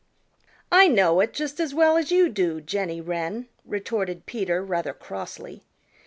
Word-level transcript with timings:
"I 0.71 0.87
know 0.87 1.19
it 1.19 1.31
just 1.31 1.59
as 1.59 1.75
well 1.75 1.95
as 1.95 2.11
you 2.11 2.27
do, 2.27 2.59
Jenny 2.59 2.99
Wren," 2.99 3.47
retorted 3.63 4.25
Peter 4.25 4.65
rather 4.65 4.93
crossly. 4.93 5.61